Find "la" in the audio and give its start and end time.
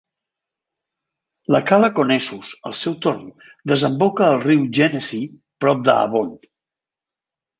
1.55-1.59